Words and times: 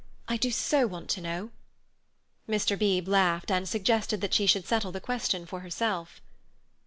I 0.27 0.35
do 0.35 0.49
so 0.49 0.87
want 0.87 1.11
to 1.11 1.21
know." 1.21 1.51
Mr. 2.49 2.75
Beebe 2.75 3.05
laughed 3.07 3.51
and 3.51 3.69
suggested 3.69 4.19
that 4.21 4.33
she 4.33 4.47
should 4.47 4.65
settle 4.65 4.91
the 4.91 4.99
question 4.99 5.45
for 5.45 5.59
herself. 5.59 6.21